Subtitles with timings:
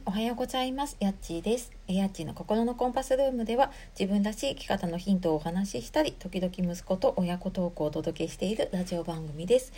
[0.00, 0.96] い、おはようございます。
[1.00, 1.70] やっちーです。
[1.86, 9.72] やっちーの心のコンパスルームでは自分らしい生き方のヒントをお話ししたり、時々息子と親子トークをお届けしているラジオ番組です。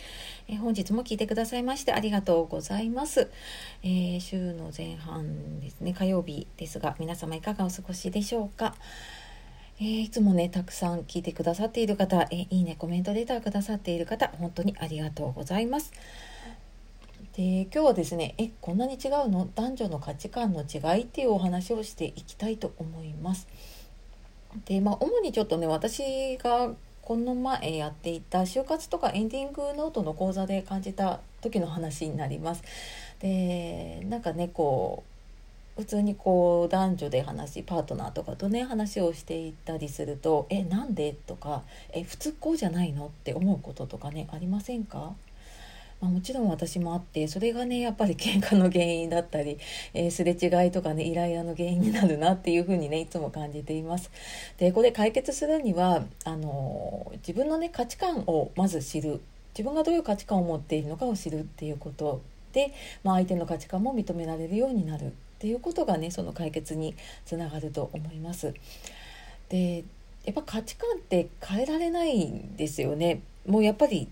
[0.47, 3.29] えー、本日も聞いてくださいましてありがとうございます、
[3.83, 8.75] えー、週の前半ですね、火曜日ですが、皆様いかがお過ごしでしょうか？
[9.79, 15.91] えー、いつもね、たくさん聞いてくださっている方、えいいね、コメントレターくださっている方、本当にありがとうございます。
[17.35, 19.49] で今日はですねえこんなに違うの？
[19.55, 23.47] 男女の価値観の違いっていうお話をしていきたいと思います。
[24.65, 26.69] でまあ主にちょっとね私が
[27.01, 32.63] この前やっていた就活とかエンディングノートの講座で感じた時の話になります。
[33.19, 35.03] でなんかねこ
[35.77, 45.15] う普通にこう男女で話パートナーとかとね話をしていたりすると「えなんで?」とか「え普通こうじゃないの?」って思うこととかねありませんか？
[46.03, 49.57] まあ、もちろん私もあってそれがねやっぱり喧嘩の原因だったり、
[49.93, 54.11] えー、すれ違いとかねイライラの原因になるなっていうふうにねいつも感じています。
[54.57, 59.21] でこれ解決するにはあの自分のね価値観をまず知る
[59.57, 62.73] 自分がどういう価値観を持っているのかを知るっていうことで、
[63.05, 65.09] まあ、相手の価値観も認められるようになるっ
[65.39, 68.53] ていうことがねその解決につながると思います。
[69.47, 69.85] で
[70.25, 73.21] やっぱ価値観って変えられないんですよね。
[73.47, 74.09] もうやっぱり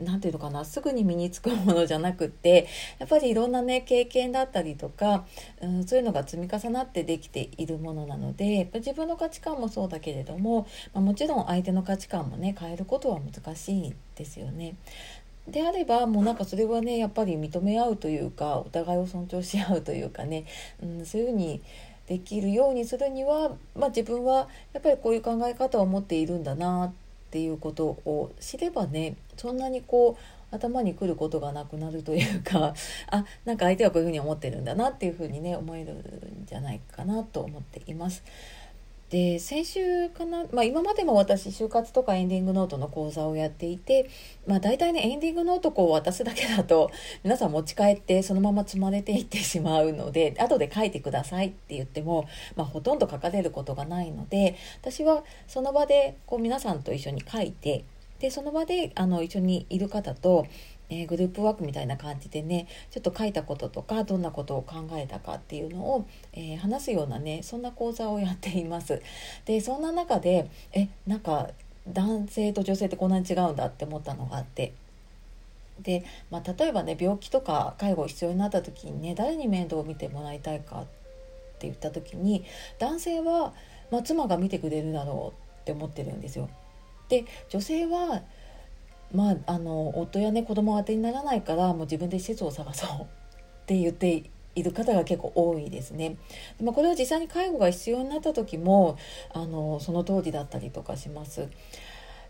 [0.00, 5.24] 何て言うのかなすぐに身につくものじゃなくってやっぱりいろんなね経験だったりとか、
[5.60, 14.76] うん、そういうのが積み重なってできているものなので自分の価値観もそうだけれども、まあ、もちろん相手の価値観もね変えることは難しいですよね。
[15.48, 20.44] であればもうなんかそれはねやっぱり認め合うというかお互いを尊重し合うというかね、
[20.82, 21.62] うん、そういうふうに
[22.08, 32.74] できるようにするには、まあ、自分はやっぱりこういう考え方を持っているんだなってっていうことを知ればねそんなにこう頭にくることがなくなるというか
[33.10, 38.22] あなんか相手はこういうふうに思ってるんだなっていうふうにね思えるんじゃないかなと思っています。
[39.10, 44.10] で先週かな、まあ、今までも私就活とかエンディングノートの講座をやっていて、
[44.48, 46.90] まあ、大体ねエンディングノートを渡すだけだと
[47.22, 57.84] 皆さん持ち帰ってそのまま積まれていってしまうので後で書いてくださいって言っても、まあ、ほとんど書かれることがないので私はその場でこう皆さんと一緒に書いて
[58.18, 60.46] でその場であの一緒にいる方と
[60.88, 69.02] えー、グループワークみたいな感じでねちょっと書いたこととかどんなことを考えたかっていうのを、えー、話すようなねそんな講座をやっています。
[69.44, 71.50] でそんな中でえなんか
[71.88, 74.72] 男性と女性ってこんなに違うんだって思ったのがあって
[75.80, 80.84] で、まあ、例えばね病気とか介護必要になった時にね誰に面倒を見てもらいたいかっ
[81.58, 82.44] て言った時に
[82.78, 83.52] 男性は、
[83.90, 86.48] まあ、妻が見てくれるだろうって思ってるんですよ。
[87.08, 88.22] で女性は
[89.12, 93.06] まあ、あの夫やね子供は当てにならないからもう自分で施設を探そう っ
[93.66, 94.24] て言って
[94.54, 96.16] いる方が結構多いですね。
[96.58, 98.96] でまあ、これは実際に介護が必要になった時も
[99.32, 101.48] あのその通りだったりとかします。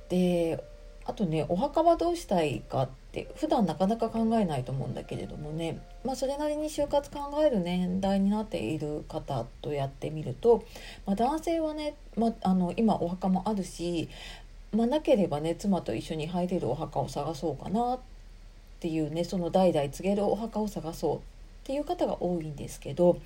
[0.09, 0.63] で
[1.05, 10.65] あとねお墓はどうしたいかって普段なかなか考えないと思うんだけれどもね、まあ、それなりに就活考える年代になっている方とやってみると、
[11.07, 14.09] まあ、男性はね、まあ、あの今お墓もあるし
[14.73, 18.01] まあ、なければね妻と一緒に入れるお墓を探そうかなっ
[18.81, 21.21] ていうねその代々告げるお墓を探そうっ
[21.65, 23.19] ていう方が多いんですけど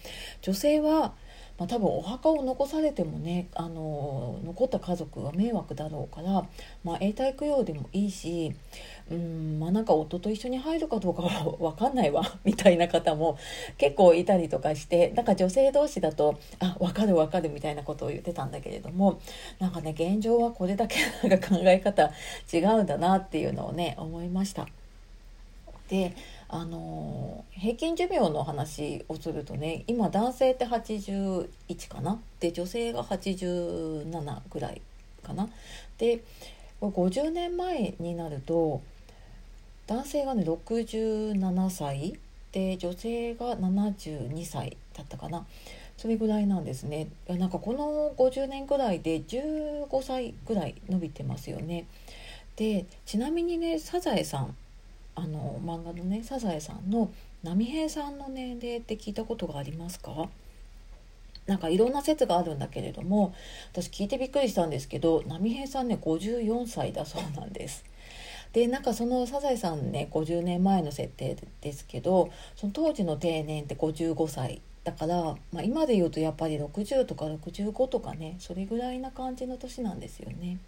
[0.43, 1.12] 女性は
[1.60, 6.47] まあ、多分お墓を残されてもねあの残った家族は迷惑だろうから、
[6.82, 8.54] まあ、永代供養でもいいし
[9.10, 13.37] うんまあなんか夫と一緒に入るかどうかは 分かんないわ みたいな方も
[13.76, 19.21] 結構いたりとかしてなんか女性同士だとあ分かる分かるみたいなことを言ってたんだけれども
[19.59, 20.97] なんかね現状はこれだけ
[21.28, 22.10] なんか考え方
[22.50, 24.66] 違うんだなっていうのをね思いました。
[25.91, 26.15] で
[26.53, 31.49] あの平均寿命の話をするとね今男性って81
[31.88, 32.21] かな？
[32.41, 34.83] で女性が87ぐらい
[35.22, 35.49] かな？
[35.99, 36.25] で
[36.81, 38.83] 50年前になると
[39.86, 42.19] 男性がね67歳？
[42.51, 45.47] で女性が72歳だったかな？
[45.97, 47.07] それぐらいなんですね。
[47.28, 51.86] なんかこの50年ぐらいで15歳ぐらい伸びてますよね。
[52.57, 54.57] でちなみにねサザエさん
[55.22, 57.11] あの漫画のね「サザエさん」の
[57.43, 60.28] 波平さんの年齢って聞いたことがありますか？
[61.47, 63.34] なんかいろんな説があるんだけれども
[63.72, 67.84] 私聞いてびっくりしたんですけど波平さんね54歳だそうなんです。
[68.53, 80.59] でなんかそのサザエさんね50年前の設定ですけどその当時の定年って55歳だから、まあ、今で言うとやっぱり60とか65とかねそれぐらいな感じの年なんですよね。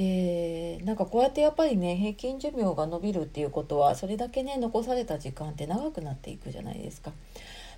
[0.00, 7.12] でなんかこうやってやっぱりね平均寿命が伸びるっていうことはそれだけね残された時間って長くなっていくじゃないですか。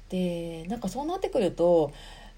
[0.08, 1.92] でなんかそうなってくると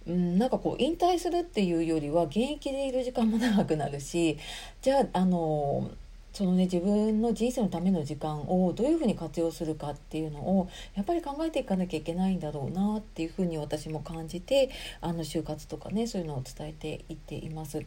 [0.07, 4.39] うん、なんかこう引退するっていうよりは現役でいる時間も長くなるし
[4.83, 5.91] じゃああの
[6.35, 14.69] そのね自分の人生のための時間をどういうふうに活用するかっていうのをやっぱり考えていかなきゃいけないんだろうなっていうふうに私も感じて
[15.01, 17.81] あの就活とかねそういうのを伝えていっています。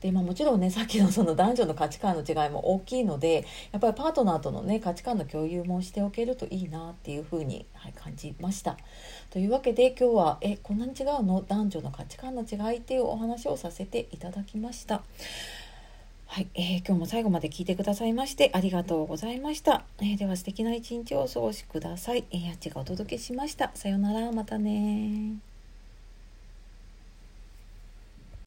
[0.00, 8.76] でまあ、もちろんねさっきのその男女の価値観の違いも大きいのでやっぱりパートナーとのね価値観の共有もしておけるといいなっていうふうに、はい、感じました。
[9.30, 11.42] というわけで今日は「えこんなに違うの？
[11.46, 15.02] 男女の価値観の違い」っていうお話をさせていただきました。
[16.32, 19.84] はい、えー、今日も最後まで聞いてくださいましてありがとうございました。
[19.98, 22.24] えー、では素敵な一日をお過ごしください。
[22.30, 23.70] えー、やっちがお届けしました。
[23.74, 25.34] さようなら、またね